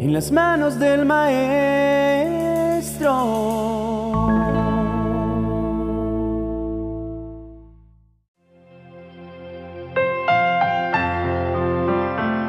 en 0.00 0.14
las 0.14 0.32
manos 0.32 0.78
del 0.78 1.04
Maestro. 1.04 1.50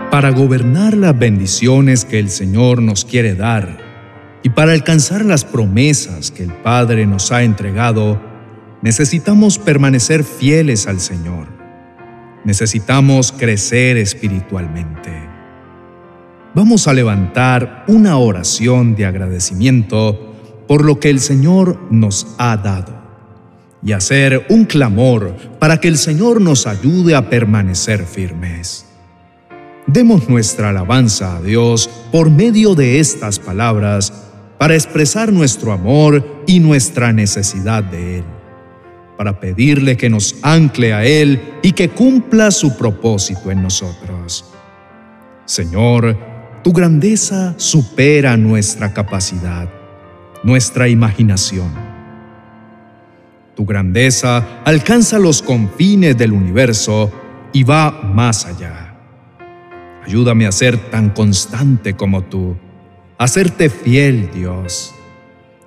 Para 0.10 0.30
gobernar 0.30 0.96
las 0.96 1.20
bendiciones 1.20 2.06
que 2.06 2.20
el 2.20 2.30
Señor 2.30 2.82
nos 2.82 3.04
quiere 3.04 3.36
dar 3.36 3.80
y 4.44 4.50
para 4.50 4.72
alcanzar 4.72 5.26
las 5.26 5.44
promesas 5.44 6.32
que 6.32 6.44
el 6.44 6.54
Padre 6.54 7.06
nos 7.06 7.34
ha 7.34 7.44
entregado, 7.44 8.22
necesitamos 8.82 9.60
permanecer 9.60 10.24
fieles 10.24 10.88
al 10.88 11.02
Señor. 11.02 11.48
Necesitamos 12.46 13.34
crecer 13.34 13.98
espiritualmente. 13.98 15.31
Vamos 16.54 16.90
a 16.90 16.94
levantar 16.94 17.86
una 17.88 18.18
oración 18.18 18.94
de 18.96 19.06
agradecimiento 19.06 20.36
por 20.68 20.84
lo 20.84 21.00
que 21.00 21.10
el 21.10 21.22
Señor 21.22 21.80
nos 21.90 22.36
ha 22.38 22.58
dado 22.58 22.94
y 23.82 23.94
hacer 23.94 24.48
un 24.50 24.66
clamor 24.66 25.34
para 25.60 25.80
que 25.80 25.88
el 25.88 25.98
Señor 25.98 26.42
nos 26.42 26.68
ayude 26.68 27.16
a 27.16 27.30
permanecer 27.30 28.06
firmes. 28.06 28.86
Demos 29.88 30.28
nuestra 30.28 30.70
alabanza 30.70 31.38
a 31.38 31.42
Dios 31.42 31.90
por 32.12 32.30
medio 32.30 32.76
de 32.76 33.00
estas 33.00 33.40
palabras 33.40 34.12
para 34.58 34.76
expresar 34.76 35.32
nuestro 35.32 35.72
amor 35.72 36.44
y 36.48 36.60
nuestra 36.60 37.14
necesidad 37.14 37.82
de 37.82 38.18
Él, 38.18 38.26
para 39.18 39.40
pedirle 39.40 39.96
que 39.96 40.10
nos 40.10 40.36
ancle 40.42 40.94
a 40.94 41.06
Él 41.06 41.42
y 41.64 41.72
que 41.72 41.88
cumpla 41.88 42.52
su 42.52 42.78
propósito 42.78 43.52
en 43.52 43.64
nosotros. 43.64 44.46
Señor, 45.46 46.31
tu 46.64 46.74
grandeza 46.74 47.54
supera 47.58 48.38
nuestra 48.38 48.94
capacidad, 48.94 49.70
nuestra 50.44 50.88
imaginación. 50.88 51.72
Tu 53.56 53.66
grandeza 53.66 54.62
alcanza 54.64 55.20
los 55.20 55.42
confines 55.42 56.18
del 56.18 56.34
universo 56.34 57.12
y 57.52 57.64
va 57.64 57.92
más 58.04 58.46
allá. 58.46 58.96
Ayúdame 60.06 60.48
a 60.48 60.52
ser 60.52 60.78
tan 60.90 61.10
constante 61.10 61.96
como 61.96 62.24
tú, 62.24 62.56
a 63.18 63.28
serte 63.28 63.70
fiel, 63.70 64.30
Dios. 64.34 64.94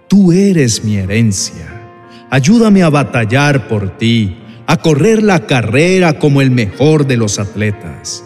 Tú 0.09 0.33
eres 0.33 0.85
mi 0.85 0.97
herencia. 0.97 1.83
Ayúdame 2.31 2.83
a 2.83 2.91
batallar 2.91 3.69
por 3.69 3.97
ti, 3.97 4.39
a 4.67 4.77
correr 4.79 5.23
la 5.23 5.47
carrera 5.47 6.19
como 6.19 6.41
el 6.41 6.51
mejor 6.51 7.07
de 7.07 7.17
los 7.17 7.39
atletas, 7.39 8.25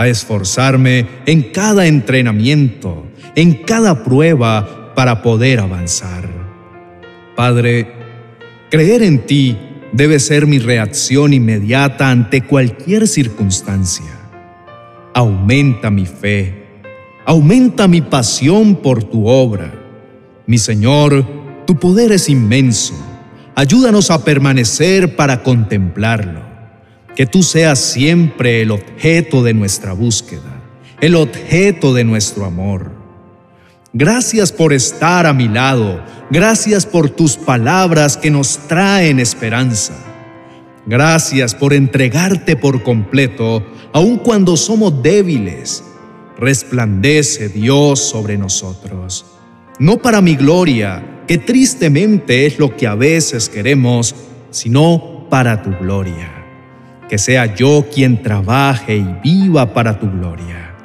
a 0.00 0.08
esforzarme 0.08 1.06
en 1.26 1.42
cada 1.42 1.86
entrenamiento, 1.86 3.06
en 3.34 3.54
cada 3.54 4.04
prueba 4.04 4.94
para 4.94 5.22
poder 5.22 5.60
avanzar. 5.60 6.28
Padre, 7.36 7.92
creer 8.70 9.02
en 9.02 9.26
ti 9.26 9.56
debe 9.92 10.18
ser 10.18 10.46
mi 10.46 10.58
reacción 10.58 11.32
inmediata 11.32 12.10
ante 12.10 12.42
cualquier 12.42 13.08
circunstancia 13.08 14.20
aumenta 15.14 15.90
mi 15.90 16.06
fe, 16.06 16.82
aumenta 17.24 17.88
mi 17.88 18.00
pasión 18.00 18.76
por 18.76 19.04
tu 19.04 19.26
obra. 19.26 19.72
Mi 20.46 20.58
Señor, 20.58 21.24
tu 21.66 21.78
poder 21.78 22.12
es 22.12 22.28
inmenso. 22.28 22.94
Ayúdanos 23.54 24.10
a 24.10 24.24
permanecer 24.24 25.16
para 25.16 25.42
contemplarlo. 25.42 26.49
Que 27.20 27.26
tú 27.26 27.42
seas 27.42 27.78
siempre 27.78 28.62
el 28.62 28.70
objeto 28.70 29.42
de 29.42 29.52
nuestra 29.52 29.92
búsqueda, 29.92 30.62
el 31.02 31.16
objeto 31.16 31.92
de 31.92 32.02
nuestro 32.02 32.46
amor. 32.46 32.92
Gracias 33.92 34.52
por 34.52 34.72
estar 34.72 35.26
a 35.26 35.34
mi 35.34 35.46
lado. 35.46 36.02
Gracias 36.30 36.86
por 36.86 37.10
tus 37.10 37.36
palabras 37.36 38.16
que 38.16 38.30
nos 38.30 38.56
traen 38.68 39.20
esperanza. 39.20 39.92
Gracias 40.86 41.54
por 41.54 41.74
entregarte 41.74 42.56
por 42.56 42.82
completo, 42.82 43.66
aun 43.92 44.16
cuando 44.16 44.56
somos 44.56 45.02
débiles. 45.02 45.84
Resplandece 46.38 47.50
Dios 47.50 48.00
sobre 48.00 48.38
nosotros. 48.38 49.26
No 49.78 49.98
para 49.98 50.22
mi 50.22 50.36
gloria, 50.36 51.24
que 51.28 51.36
tristemente 51.36 52.46
es 52.46 52.58
lo 52.58 52.74
que 52.74 52.86
a 52.86 52.94
veces 52.94 53.50
queremos, 53.50 54.14
sino 54.50 55.26
para 55.28 55.62
tu 55.62 55.76
gloria. 55.78 56.39
Que 57.10 57.18
sea 57.18 57.56
yo 57.56 57.86
quien 57.92 58.22
trabaje 58.22 58.96
y 58.96 59.16
viva 59.20 59.74
para 59.74 59.98
tu 59.98 60.08
gloria. 60.08 60.76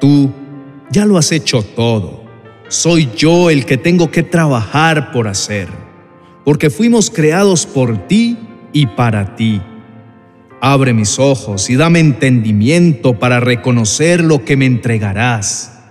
Tú 0.00 0.32
ya 0.90 1.06
lo 1.06 1.16
has 1.16 1.30
hecho 1.30 1.62
todo. 1.62 2.24
Soy 2.66 3.08
yo 3.16 3.50
el 3.50 3.66
que 3.66 3.76
tengo 3.76 4.10
que 4.10 4.24
trabajar 4.24 5.12
por 5.12 5.28
hacer, 5.28 5.68
porque 6.44 6.70
fuimos 6.70 7.08
creados 7.08 7.66
por 7.66 8.08
ti 8.08 8.36
y 8.72 8.86
para 8.86 9.36
ti. 9.36 9.62
Abre 10.60 10.92
mis 10.92 11.20
ojos 11.20 11.70
y 11.70 11.76
dame 11.76 12.00
entendimiento 12.00 13.16
para 13.16 13.38
reconocer 13.38 14.24
lo 14.24 14.44
que 14.44 14.56
me 14.56 14.66
entregarás. 14.66 15.84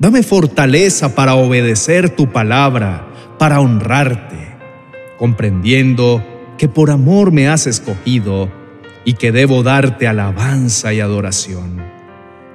Dame 0.00 0.24
fortaleza 0.24 1.14
para 1.14 1.34
obedecer 1.34 2.10
tu 2.10 2.32
palabra, 2.32 3.06
para 3.38 3.60
honrarte, 3.60 4.56
comprendiendo 5.18 6.24
que 6.60 6.68
por 6.68 6.90
amor 6.90 7.32
me 7.32 7.48
has 7.48 7.66
escogido 7.66 8.50
y 9.06 9.14
que 9.14 9.32
debo 9.32 9.62
darte 9.62 10.06
alabanza 10.06 10.92
y 10.92 11.00
adoración, 11.00 11.82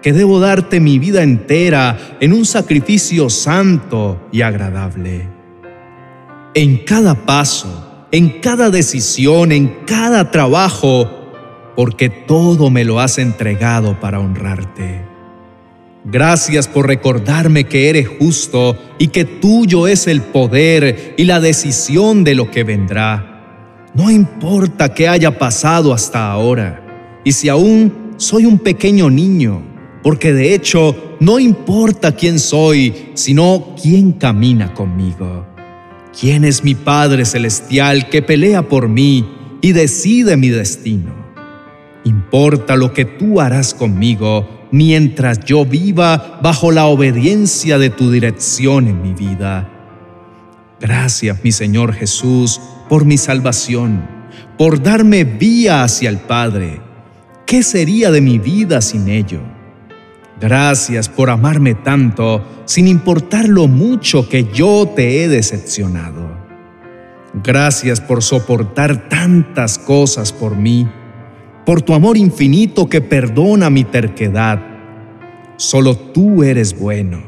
que 0.03 0.13
debo 0.13 0.39
darte 0.39 0.79
mi 0.79 0.99
vida 0.99 1.23
entera 1.23 1.97
en 2.19 2.31
un 2.31 2.45
sacrificio 2.45 3.31
santo 3.31 4.21
y 4.31 4.43
agradable. 4.43 5.27
En 6.53 6.85
cada 6.85 7.25
paso, 7.25 8.05
en 8.11 8.41
cada 8.41 8.69
decisión, 8.69 9.51
en 9.51 9.69
cada 9.87 10.29
trabajo, 10.29 11.09
porque 11.75 12.09
todo 12.09 12.69
me 12.69 12.85
lo 12.85 12.99
has 12.99 13.17
entregado 13.17 13.99
para 13.99 14.19
honrarte. 14.19 15.01
Gracias 16.03 16.67
por 16.67 16.85
recordarme 16.85 17.63
que 17.63 17.89
eres 17.89 18.07
justo 18.07 18.77
y 18.99 19.07
que 19.07 19.25
tuyo 19.25 19.87
es 19.87 20.05
el 20.05 20.21
poder 20.21 21.15
y 21.17 21.23
la 21.23 21.39
decisión 21.39 22.23
de 22.23 22.35
lo 22.35 22.51
que 22.51 22.63
vendrá. 22.63 23.34
No 23.95 24.11
importa 24.11 24.93
qué 24.93 25.07
haya 25.07 25.39
pasado 25.39 25.93
hasta 25.93 26.29
ahora, 26.29 26.81
y 27.23 27.31
si 27.31 27.47
aún 27.47 28.13
soy 28.17 28.45
un 28.45 28.59
pequeño 28.59 29.09
niño, 29.09 29.61
porque 30.03 30.33
de 30.33 30.53
hecho 30.53 31.15
no 31.19 31.39
importa 31.39 32.11
quién 32.11 32.37
soy, 32.37 33.11
sino 33.13 33.75
quién 33.81 34.11
camina 34.11 34.73
conmigo. 34.73 35.47
¿Quién 36.17 36.43
es 36.43 36.63
mi 36.63 36.75
Padre 36.75 37.25
Celestial 37.25 38.09
que 38.09 38.21
pelea 38.21 38.67
por 38.67 38.87
mí 38.87 39.25
y 39.61 39.71
decide 39.71 40.37
mi 40.37 40.49
destino? 40.49 41.13
Importa 42.03 42.75
lo 42.75 42.93
que 42.93 43.05
tú 43.05 43.41
harás 43.41 43.73
conmigo 43.73 44.67
mientras 44.71 45.39
yo 45.45 45.65
viva 45.65 46.39
bajo 46.41 46.71
la 46.71 46.85
obediencia 46.85 47.77
de 47.77 47.89
tu 47.89 48.11
dirección 48.11 48.87
en 48.87 49.01
mi 49.01 49.13
vida. 49.13 49.69
Gracias, 50.79 51.43
mi 51.43 51.51
Señor 51.51 51.93
Jesús, 51.93 52.59
por 52.89 53.05
mi 53.05 53.17
salvación, 53.17 54.07
por 54.57 54.81
darme 54.81 55.23
vía 55.23 55.83
hacia 55.83 56.09
el 56.09 56.17
Padre. 56.17 56.81
¿Qué 57.45 57.63
sería 57.63 58.11
de 58.11 58.21
mi 58.21 58.39
vida 58.39 58.81
sin 58.81 59.09
ello? 59.09 59.41
Gracias 60.39 61.07
por 61.07 61.29
amarme 61.29 61.75
tanto 61.75 62.43
sin 62.65 62.87
importar 62.87 63.47
lo 63.47 63.67
mucho 63.67 64.27
que 64.27 64.45
yo 64.51 64.91
te 64.95 65.23
he 65.23 65.27
decepcionado. 65.27 66.35
Gracias 67.43 68.01
por 68.01 68.23
soportar 68.23 69.09
tantas 69.09 69.77
cosas 69.77 70.33
por 70.33 70.55
mí, 70.55 70.87
por 71.65 71.81
tu 71.81 71.93
amor 71.93 72.17
infinito 72.17 72.87
que 72.87 73.01
perdona 73.01 73.69
mi 73.69 73.83
terquedad. 73.83 74.59
Solo 75.57 75.95
tú 75.95 76.43
eres 76.43 76.77
bueno, 76.77 77.19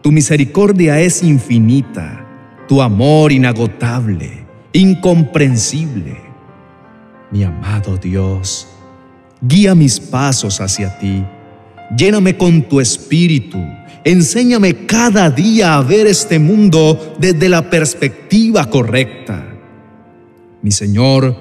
tu 0.00 0.12
misericordia 0.12 1.00
es 1.00 1.22
infinita, 1.22 2.26
tu 2.68 2.82
amor 2.82 3.32
inagotable, 3.32 4.43
incomprensible. 4.74 6.20
Mi 7.30 7.42
amado 7.42 7.96
Dios, 7.96 8.68
guía 9.40 9.74
mis 9.74 9.98
pasos 9.98 10.60
hacia 10.60 10.98
ti 10.98 11.24
Lléname 11.96 12.36
con 12.36 12.62
tu 12.62 12.80
espíritu. 12.80 13.58
Enséñame 14.04 14.86
cada 14.86 15.30
día 15.30 15.76
a 15.76 15.82
ver 15.82 16.06
este 16.06 16.38
mundo 16.38 17.16
desde 17.18 17.48
la 17.48 17.68
perspectiva 17.70 18.68
correcta. 18.68 19.46
Mi 20.62 20.70
Señor, 20.70 21.36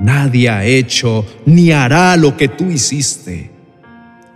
nadie 0.00 0.48
ha 0.48 0.64
hecho 0.64 1.24
ni 1.44 1.72
hará 1.72 2.16
lo 2.16 2.36
que 2.36 2.48
tú 2.48 2.70
hiciste. 2.70 3.50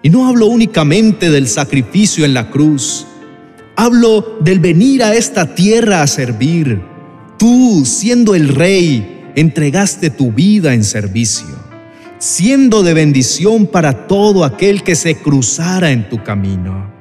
Y 0.02 0.10
no 0.10 0.26
hablo 0.28 0.46
únicamente 0.46 1.30
del 1.30 1.48
sacrificio 1.48 2.24
en 2.24 2.34
la 2.34 2.50
cruz. 2.50 3.06
Hablo 3.76 4.38
del 4.40 4.58
venir 4.58 5.02
a 5.02 5.14
esta 5.14 5.54
tierra 5.54 6.02
a 6.02 6.06
servir. 6.06 6.80
Tú, 7.40 7.82
siendo 7.84 8.36
el 8.36 8.48
rey, 8.48 9.32
entregaste 9.34 10.10
tu 10.10 10.30
vida 10.30 10.74
en 10.74 10.84
servicio 10.84 11.70
siendo 12.20 12.82
de 12.82 12.92
bendición 12.92 13.66
para 13.66 14.06
todo 14.06 14.44
aquel 14.44 14.82
que 14.82 14.94
se 14.94 15.16
cruzara 15.16 15.90
en 15.90 16.08
tu 16.08 16.22
camino. 16.22 16.92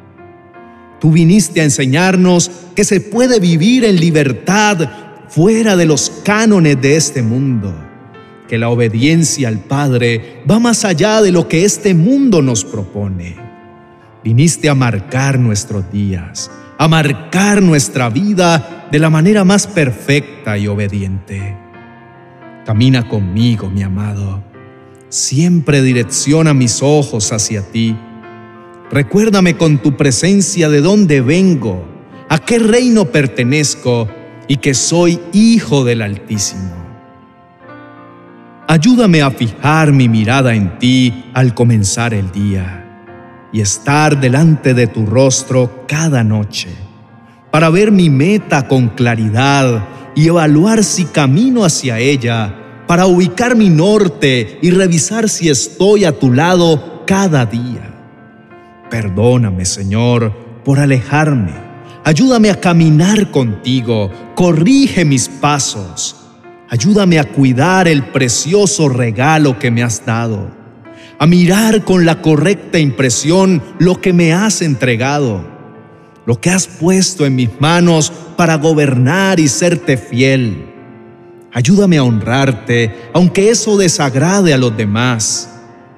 Tú 0.99 1.11
viniste 1.11 1.59
a 1.59 1.65
enseñarnos 1.65 2.49
que 2.73 2.85
se 2.85 3.01
puede 3.01 3.39
vivir 3.41 3.83
en 3.83 3.99
libertad 3.99 4.89
fuera 5.27 5.75
de 5.75 5.85
los 5.85 6.09
cánones 6.23 6.81
de 6.81 6.95
este 6.95 7.21
mundo, 7.21 7.75
que 8.47 8.57
la 8.57 8.69
obediencia 8.69 9.49
al 9.49 9.59
Padre 9.59 10.41
va 10.49 10.59
más 10.59 10.85
allá 10.85 11.21
de 11.21 11.33
lo 11.33 11.49
que 11.49 11.65
este 11.65 11.93
mundo 11.93 12.41
nos 12.41 12.63
propone. 12.63 13.35
Viniste 14.23 14.69
a 14.69 14.75
marcar 14.75 15.37
nuestros 15.37 15.91
días, 15.91 16.49
a 16.77 16.87
marcar 16.87 17.61
nuestra 17.61 18.09
vida 18.09 18.78
de 18.91 18.99
la 18.99 19.09
manera 19.09 19.43
más 19.43 19.67
perfecta 19.67 20.57
y 20.57 20.67
obediente. 20.67 21.55
Camina 22.65 23.07
conmigo, 23.07 23.69
mi 23.69 23.83
amado. 23.83 24.43
Siempre 25.09 25.81
direcciona 25.81 26.53
mis 26.53 26.81
ojos 26.81 27.31
hacia 27.31 27.61
ti 27.71 27.95
Recuérdame 28.91 29.55
con 29.55 29.77
tu 29.77 29.95
presencia 29.95 30.67
de 30.67 30.81
dónde 30.81 31.21
vengo, 31.21 31.85
a 32.27 32.39
qué 32.39 32.57
reino 32.57 33.05
pertenezco 33.05 34.09
y 34.47 34.57
que 34.57 34.73
soy 34.73 35.19
hijo 35.31 35.83
del 35.83 36.01
Altísimo. 36.01 36.73
Ayúdame 38.67 39.21
a 39.21 39.29
fijar 39.29 39.91
mi 39.91 40.09
mirada 40.09 40.55
en 40.55 40.79
ti 40.79 41.25
al 41.35 41.53
comenzar 41.53 42.15
el 42.15 42.31
día 42.31 43.47
y 43.51 43.61
estar 43.61 44.19
delante 44.19 44.73
de 44.73 44.87
tu 44.87 45.05
rostro 45.05 45.85
cada 45.87 46.23
noche, 46.23 46.69
para 47.51 47.69
ver 47.69 47.91
mi 47.91 48.09
meta 48.09 48.67
con 48.67 48.89
claridad 48.89 49.85
y 50.15 50.27
evaluar 50.27 50.83
si 50.83 51.05
camino 51.05 51.63
hacia 51.63 51.99
ella, 51.99 52.55
para 52.87 53.05
ubicar 53.05 53.55
mi 53.55 53.69
norte 53.69 54.59
y 54.61 54.71
revisar 54.71 55.29
si 55.29 55.49
estoy 55.49 56.05
a 56.05 56.17
tu 56.17 56.31
lado 56.33 57.03
cada 57.05 57.45
día. 57.45 57.93
Perdóname, 58.89 59.65
Señor, 59.65 60.33
por 60.63 60.79
alejarme. 60.79 61.53
Ayúdame 62.03 62.49
a 62.49 62.59
caminar 62.59 63.29
contigo. 63.29 64.11
Corrige 64.35 65.05
mis 65.05 65.29
pasos. 65.29 66.15
Ayúdame 66.69 67.19
a 67.19 67.25
cuidar 67.25 67.87
el 67.87 68.03
precioso 68.03 68.89
regalo 68.89 69.59
que 69.59 69.69
me 69.69 69.83
has 69.83 70.05
dado. 70.05 70.49
A 71.19 71.27
mirar 71.27 71.83
con 71.83 72.05
la 72.05 72.21
correcta 72.21 72.79
impresión 72.79 73.61
lo 73.77 74.01
que 74.01 74.13
me 74.13 74.33
has 74.33 74.61
entregado. 74.61 75.58
Lo 76.29 76.39
que 76.39 76.51
has 76.51 76.67
puesto 76.67 77.25
en 77.25 77.35
mis 77.35 77.49
manos 77.59 78.13
para 78.37 78.53
gobernar 78.53 79.39
y 79.39 79.47
serte 79.47 79.97
fiel. 79.97 80.63
Ayúdame 81.51 81.97
a 81.97 82.03
honrarte, 82.03 82.93
aunque 83.13 83.49
eso 83.49 83.77
desagrade 83.77 84.53
a 84.53 84.59
los 84.59 84.77
demás 84.77 85.49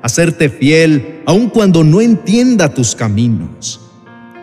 a 0.01 0.07
serte 0.07 0.48
fiel 0.48 1.22
aun 1.25 1.50
cuando 1.50 1.83
no 1.83 2.00
entienda 2.00 2.74
tus 2.74 2.95
caminos, 2.95 3.81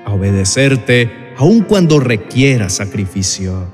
a 0.04 0.12
obedecerte 0.12 1.32
aun 1.38 1.62
cuando 1.62 2.00
requiera 2.00 2.68
sacrificio. 2.68 3.72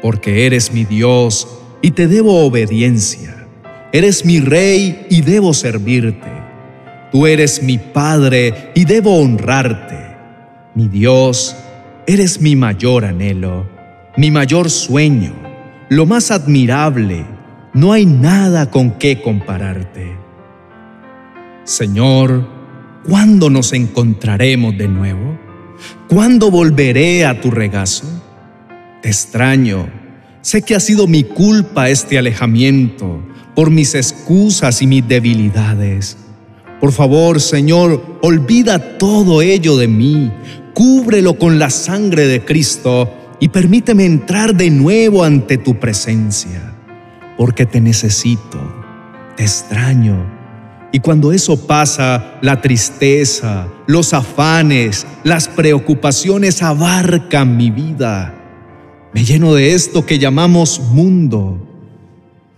Porque 0.00 0.46
eres 0.46 0.72
mi 0.72 0.86
Dios 0.86 1.46
y 1.82 1.90
te 1.90 2.08
debo 2.08 2.42
obediencia. 2.42 3.46
Eres 3.92 4.24
mi 4.24 4.40
Rey 4.40 5.08
y 5.10 5.20
debo 5.20 5.52
servirte. 5.52 6.32
Tú 7.12 7.26
eres 7.26 7.62
mi 7.62 7.76
Padre 7.76 8.72
y 8.74 8.86
debo 8.86 9.20
honrarte. 9.20 10.03
Mi 10.74 10.88
Dios, 10.88 11.54
eres 12.04 12.40
mi 12.40 12.56
mayor 12.56 13.04
anhelo, 13.04 13.64
mi 14.16 14.32
mayor 14.32 14.68
sueño, 14.70 15.32
lo 15.88 16.04
más 16.04 16.32
admirable. 16.32 17.24
No 17.72 17.92
hay 17.92 18.06
nada 18.06 18.70
con 18.70 18.92
qué 18.98 19.22
compararte. 19.22 20.16
Señor, 21.62 22.48
¿cuándo 23.08 23.50
nos 23.50 23.72
encontraremos 23.72 24.76
de 24.76 24.88
nuevo? 24.88 25.38
¿Cuándo 26.08 26.50
volveré 26.50 27.24
a 27.24 27.40
tu 27.40 27.52
regazo? 27.52 28.06
Te 29.00 29.10
extraño. 29.10 29.88
Sé 30.40 30.62
que 30.62 30.74
ha 30.74 30.80
sido 30.80 31.06
mi 31.06 31.22
culpa 31.22 31.88
este 31.88 32.18
alejamiento 32.18 33.22
por 33.54 33.70
mis 33.70 33.94
excusas 33.94 34.82
y 34.82 34.88
mis 34.88 35.06
debilidades. 35.06 36.16
Por 36.80 36.90
favor, 36.90 37.40
Señor, 37.40 38.18
olvida 38.22 38.98
todo 38.98 39.40
ello 39.40 39.76
de 39.76 39.88
mí, 39.88 40.30
cúbrelo 40.74 41.38
con 41.38 41.58
la 41.58 41.70
sangre 41.70 42.26
de 42.26 42.44
Cristo 42.44 43.10
y 43.40 43.48
permíteme 43.48 44.04
entrar 44.04 44.54
de 44.54 44.70
nuevo 44.70 45.24
ante 45.24 45.56
tu 45.56 45.78
presencia, 45.80 46.74
porque 47.36 47.64
te 47.64 47.80
necesito, 47.80 48.60
te 49.36 49.44
extraño 49.44 50.34
y 50.94 51.00
cuando 51.00 51.32
eso 51.32 51.66
pasa, 51.66 52.38
la 52.40 52.60
tristeza, 52.60 53.66
los 53.88 54.14
afanes, 54.14 55.04
las 55.24 55.48
preocupaciones 55.48 56.62
abarcan 56.62 57.56
mi 57.56 57.72
vida. 57.72 58.32
Me 59.12 59.24
lleno 59.24 59.54
de 59.54 59.74
esto 59.74 60.06
que 60.06 60.20
llamamos 60.20 60.78
mundo. 60.78 61.58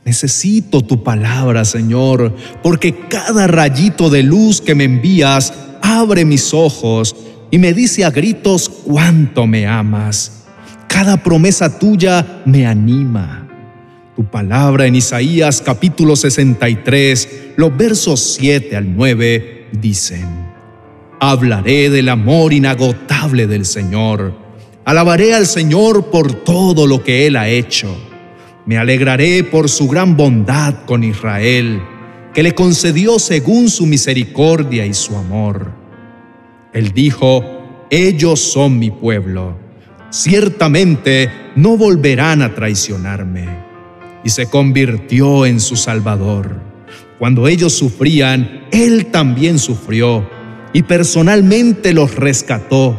Necesito 0.05 0.83
tu 0.83 1.03
palabra, 1.03 1.65
Señor, 1.65 2.37
porque 2.63 3.09
cada 3.09 3.47
rayito 3.47 4.11
de 4.11 4.23
luz 4.23 4.61
que 4.61 4.75
me 4.75 4.85
envías 4.85 5.55
abre 5.81 6.27
mis 6.27 6.53
ojos 6.53 7.17
y 7.51 7.59
me 7.59 7.73
dice 7.73 8.05
a 8.05 8.11
gritos 8.11 8.69
cuánto 8.69 9.47
me 9.47 9.67
amas. 9.67 10.45
Cada 10.89 11.23
promesa 11.23 11.79
tuya 11.79 12.43
me 12.45 12.67
anima. 12.67 13.47
Tu 14.17 14.25
palabra 14.25 14.87
en 14.87 14.95
Isaías 14.95 15.61
capítulo 15.61 16.17
63, 16.17 17.53
los 17.57 17.77
versos 17.77 18.37
7 18.39 18.75
al 18.75 18.97
9 18.97 19.69
dicen, 19.73 20.27
Hablaré 21.21 21.91
del 21.91 22.09
amor 22.09 22.53
inagotable 22.53 23.47
del 23.47 23.67
Señor, 23.67 24.35
alabaré 24.85 25.35
al 25.35 25.47
Señor 25.47 26.07
por 26.11 26.33
todo 26.33 26.87
lo 26.87 27.05
que 27.05 27.27
Él 27.27 27.37
ha 27.37 27.49
hecho, 27.49 27.95
me 28.65 28.79
alegraré 28.79 29.45
por 29.45 29.69
su 29.69 29.87
gran 29.87 30.17
bondad 30.17 30.75
con 30.87 31.05
Israel, 31.05 31.83
que 32.33 32.43
le 32.43 32.55
concedió 32.55 33.19
según 33.19 33.69
su 33.69 33.87
misericordia 33.87 34.87
y 34.87 34.95
su 34.95 35.15
amor. 35.17 35.86
Él 36.77 36.93
dijo, 36.93 37.43
ellos 37.89 38.39
son 38.39 38.79
mi 38.79 38.91
pueblo, 38.91 39.57
ciertamente 40.11 41.31
no 41.55 41.79
volverán 41.79 42.43
a 42.43 42.55
traicionarme 42.55 43.49
y 44.23 44.29
se 44.29 44.51
convirtió 44.51 45.47
en 45.47 45.59
su 45.59 45.75
Salvador. 45.75 46.61
Cuando 47.19 47.49
ellos 47.49 47.73
sufrían, 47.73 48.67
Él 48.71 49.07
también 49.07 49.59
sufrió 49.59 50.29
y 50.75 50.83
personalmente 50.83 51.95
los 51.95 52.15
rescató. 52.15 52.95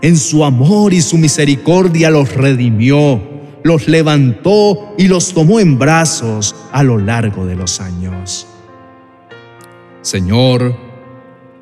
En 0.00 0.16
su 0.16 0.42
amor 0.42 0.94
y 0.94 1.02
su 1.02 1.18
misericordia 1.18 2.08
los 2.08 2.34
redimió, 2.34 3.20
los 3.62 3.86
levantó 3.86 4.94
y 4.96 5.08
los 5.08 5.34
tomó 5.34 5.60
en 5.60 5.78
brazos 5.78 6.56
a 6.72 6.82
lo 6.82 6.96
largo 6.96 7.44
de 7.44 7.54
los 7.54 7.82
años. 7.82 8.46
Señor, 10.00 10.89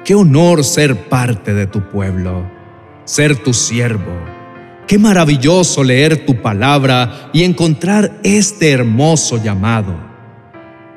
qué 0.08 0.14
honor 0.14 0.64
ser 0.64 0.96
parte 1.10 1.52
de 1.52 1.66
tu 1.66 1.90
pueblo, 1.90 2.50
ser 3.04 3.36
tu 3.36 3.52
siervo 3.52 4.38
Qué 4.86 4.98
maravilloso 4.98 5.84
leer 5.84 6.24
tu 6.24 6.40
palabra 6.40 7.28
y 7.34 7.42
encontrar 7.42 8.18
este 8.22 8.70
hermoso 8.70 9.36
llamado. 9.36 9.94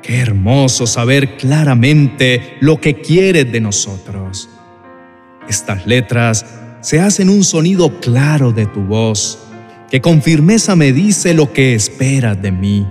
Qué 0.02 0.18
hermoso 0.18 0.86
saber 0.86 1.36
claramente 1.36 2.56
lo 2.60 2.80
que 2.80 3.02
quieres 3.02 3.52
de 3.52 3.60
nosotros. 3.60 4.48
Estas 5.46 5.86
letras 5.86 6.46
se 6.80 6.98
hacen 6.98 7.28
un 7.28 7.44
sonido 7.44 8.00
claro 8.00 8.50
de 8.50 8.64
tu 8.64 8.80
voz, 8.80 9.40
que 9.90 10.00
con 10.00 10.22
firmeza 10.22 10.74
me 10.74 10.90
dice 10.90 11.34
lo 11.34 11.52
que 11.52 11.74
esperas 11.74 12.40
de 12.40 12.50
mí. 12.50 12.86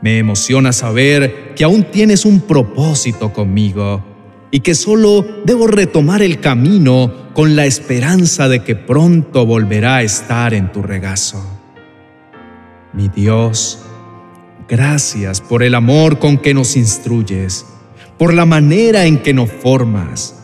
Me 0.00 0.16
emociona 0.16 0.72
saber 0.72 1.52
que 1.54 1.64
aún 1.64 1.84
tienes 1.84 2.24
un 2.24 2.40
propósito 2.40 3.34
conmigo 3.34 4.09
y 4.50 4.60
que 4.60 4.74
solo 4.74 5.24
debo 5.44 5.66
retomar 5.66 6.22
el 6.22 6.40
camino 6.40 7.30
con 7.34 7.54
la 7.56 7.66
esperanza 7.66 8.48
de 8.48 8.64
que 8.64 8.74
pronto 8.74 9.46
volverá 9.46 9.96
a 9.96 10.02
estar 10.02 10.54
en 10.54 10.72
tu 10.72 10.82
regazo. 10.82 11.42
Mi 12.92 13.08
Dios, 13.08 13.78
gracias 14.68 15.40
por 15.40 15.62
el 15.62 15.74
amor 15.74 16.18
con 16.18 16.38
que 16.38 16.54
nos 16.54 16.76
instruyes, 16.76 17.64
por 18.18 18.34
la 18.34 18.44
manera 18.44 19.06
en 19.06 19.18
que 19.18 19.32
nos 19.32 19.50
formas. 19.50 20.36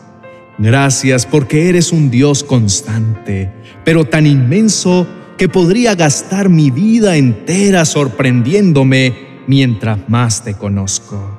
Gracias 0.57 1.25
porque 1.25 1.69
eres 1.69 1.91
un 1.91 2.09
Dios 2.09 2.43
constante, 2.43 3.51
pero 3.83 4.05
tan 4.05 4.25
inmenso 4.25 5.05
que 5.37 5.49
podría 5.49 5.93
gastar 5.93 6.49
mi 6.49 6.71
vida 6.71 7.17
entera 7.17 7.85
sorprendiéndome 7.85 9.43
mientras 9.45 10.09
más 10.09 10.43
te 10.43 10.55
conozco. 10.55 11.37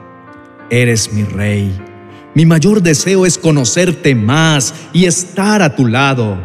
Eres 0.70 1.12
mi 1.12 1.24
Rey 1.24 1.87
mi 2.34 2.46
mayor 2.46 2.82
deseo 2.82 3.26
es 3.26 3.38
conocerte 3.38 4.14
más 4.14 4.74
y 4.92 5.06
estar 5.06 5.62
a 5.62 5.74
tu 5.74 5.86
lado. 5.86 6.38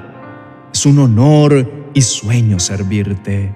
Es 0.74 0.86
un 0.86 0.98
honor 1.00 1.90
y 1.94 2.02
sueño 2.02 2.60
servirte. 2.60 3.54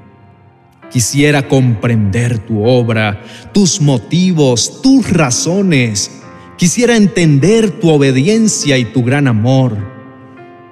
Quisiera 0.92 1.48
comprender 1.48 2.38
tu 2.40 2.64
obra, 2.64 3.24
tus 3.54 3.82
motivos, 3.82 4.82
tus 4.82 5.12
razones. 5.12 6.22
Quisiera 6.58 6.96
entender 6.96 7.72
tu 7.72 7.90
obediencia 7.90 8.78
y 8.78 8.86
tu 8.86 9.04
gran 9.04 9.28
amor. 9.28 9.96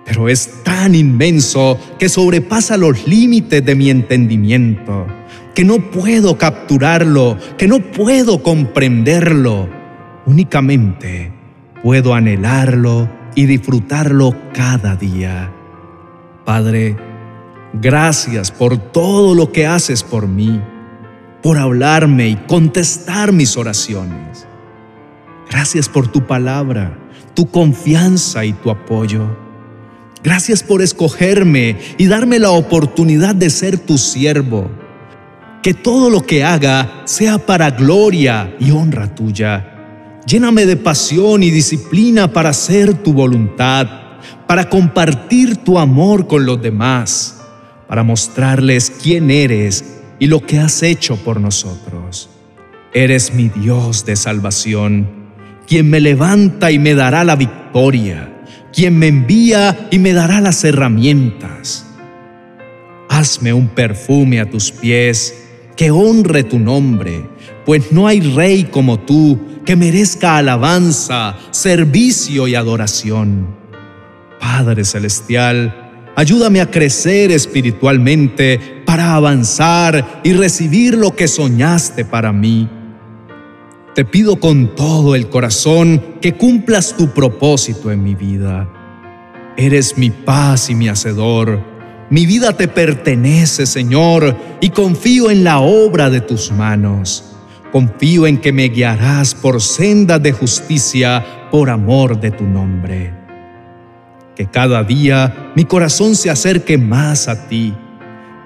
pero 0.05 0.29
es 0.29 0.63
tan 0.63 0.93
inmenso 0.93 1.79
que 1.97 2.09
sobrepasa 2.09 2.77
los 2.77 3.07
límites 3.07 3.65
de 3.65 3.73
mi 3.73 3.89
entendimiento, 3.89 5.07
que 5.55 5.63
no 5.63 5.89
puedo 5.89 6.37
capturarlo, 6.37 7.39
que 7.57 7.67
no 7.67 7.79
puedo 7.79 8.43
comprenderlo. 8.43 9.67
Únicamente 10.27 11.34
puedo 11.85 12.15
anhelarlo 12.15 13.07
y 13.35 13.45
disfrutarlo 13.45 14.35
cada 14.55 14.95
día. 14.95 15.53
Padre, 16.43 16.97
gracias 17.73 18.49
por 18.49 18.79
todo 18.79 19.35
lo 19.35 19.51
que 19.51 19.67
haces 19.67 20.01
por 20.01 20.27
mí, 20.27 20.59
por 21.43 21.59
hablarme 21.59 22.27
y 22.27 22.37
contestar 22.37 23.33
mis 23.33 23.55
oraciones. 23.55 24.47
Gracias 25.47 25.87
por 25.87 26.07
tu 26.07 26.25
palabra, 26.25 26.97
tu 27.35 27.51
confianza 27.51 28.43
y 28.45 28.53
tu 28.53 28.71
apoyo. 28.71 29.37
Gracias 30.23 30.63
por 30.63 30.81
escogerme 30.81 31.77
y 31.99 32.07
darme 32.07 32.39
la 32.39 32.49
oportunidad 32.49 33.35
de 33.35 33.51
ser 33.51 33.77
tu 33.77 33.99
siervo. 33.99 34.71
Que 35.61 35.75
todo 35.75 36.09
lo 36.09 36.25
que 36.25 36.43
haga 36.43 37.03
sea 37.05 37.37
para 37.37 37.69
gloria 37.69 38.55
y 38.59 38.71
honra 38.71 39.13
tuya. 39.13 39.74
Lléname 40.25 40.65
de 40.65 40.75
pasión 40.75 41.43
y 41.43 41.51
disciplina 41.51 42.31
para 42.31 42.49
hacer 42.49 42.93
tu 42.95 43.13
voluntad, 43.13 43.87
para 44.47 44.69
compartir 44.69 45.57
tu 45.57 45.77
amor 45.77 46.27
con 46.27 46.45
los 46.45 46.61
demás, 46.61 47.41
para 47.87 48.03
mostrarles 48.03 48.89
quién 48.89 49.29
eres 49.29 50.01
y 50.19 50.27
lo 50.27 50.41
que 50.41 50.59
has 50.59 50.81
hecho 50.83 51.17
por 51.17 51.39
nosotros. 51.39 52.29
Eres 52.93 53.33
mi 53.33 53.49
Dios 53.49 54.05
de 54.05 54.15
salvación, 54.15 55.07
quien 55.67 55.89
me 55.89 55.99
levanta 55.99 56.71
y 56.71 56.79
me 56.79 56.95
dará 56.95 57.23
la 57.23 57.35
victoria 57.35 58.31
quien 58.75 58.99
me 58.99 59.07
envía 59.07 59.87
y 59.89 59.99
me 59.99 60.11
dará 60.11 60.41
las 60.41 60.63
herramientas. 60.65 61.85
Hazme 63.07 63.53
un 63.53 63.69
perfume 63.69 64.41
a 64.41 64.49
tus 64.49 64.71
pies 64.71 65.33
que 65.77 65.91
honre 65.91 66.43
tu 66.43 66.59
nombre, 66.59 67.25
pues 67.65 67.93
no 67.93 68.05
hay 68.07 68.19
rey 68.19 68.65
como 68.65 68.99
tú 68.99 69.39
que 69.65 69.75
merezca 69.75 70.37
alabanza, 70.37 71.35
servicio 71.51 72.47
y 72.47 72.55
adoración. 72.55 73.47
Padre 74.39 74.85
Celestial, 74.85 76.11
ayúdame 76.15 76.61
a 76.61 76.69
crecer 76.69 77.31
espiritualmente 77.31 78.83
para 78.85 79.15
avanzar 79.15 80.21
y 80.23 80.33
recibir 80.33 80.95
lo 80.95 81.15
que 81.15 81.27
soñaste 81.27 82.05
para 82.05 82.31
mí. 82.31 82.69
Te 83.95 84.05
pido 84.05 84.35
con 84.35 84.75
todo 84.75 85.15
el 85.15 85.29
corazón 85.29 86.17
que 86.21 86.33
cumplas 86.33 86.95
tu 86.95 87.13
propósito 87.13 87.91
en 87.91 88.03
mi 88.03 88.13
vida. 88.13 88.69
Eres 89.57 89.97
mi 89.97 90.09
paz 90.09 90.69
y 90.69 90.75
mi 90.75 90.89
hacedor. 90.89 91.63
Mi 92.09 92.25
vida 92.25 92.53
te 92.53 92.67
pertenece, 92.67 93.65
Señor, 93.65 94.37
y 94.61 94.69
confío 94.69 95.31
en 95.31 95.43
la 95.43 95.59
obra 95.59 96.09
de 96.09 96.21
tus 96.21 96.51
manos. 96.51 97.34
Confío 97.75 98.25
en 98.25 98.37
que 98.37 98.53
me 98.53 98.69
guiarás 98.69 99.35
por 99.35 99.59
sendas 99.61 100.23
de 100.23 100.31
justicia 100.31 101.49
por 101.51 101.69
amor 101.69 102.17
de 102.17 102.31
tu 102.31 102.45
nombre. 102.45 103.13
Que 104.33 104.45
cada 104.45 104.81
día 104.81 105.51
mi 105.57 105.65
corazón 105.65 106.15
se 106.15 106.29
acerque 106.29 106.77
más 106.77 107.27
a 107.27 107.49
ti. 107.49 107.73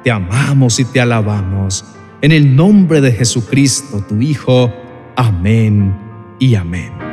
Te 0.03 0.09
amamos 0.09 0.79
y 0.79 0.85
te 0.85 0.99
alabamos. 0.99 1.85
En 2.23 2.31
el 2.31 2.55
nombre 2.55 3.01
de 3.01 3.11
Jesucristo, 3.11 4.03
tu 4.09 4.19
Hijo, 4.19 4.73
Amén 5.15 5.95
y 6.39 6.55
amén. 6.55 7.08